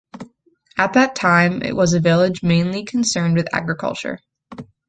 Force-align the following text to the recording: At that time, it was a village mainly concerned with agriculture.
At 0.79 0.93
that 0.93 1.13
time, 1.15 1.61
it 1.61 1.75
was 1.75 1.93
a 1.93 1.99
village 1.99 2.41
mainly 2.41 2.85
concerned 2.85 3.35
with 3.37 3.53
agriculture. 3.53 4.17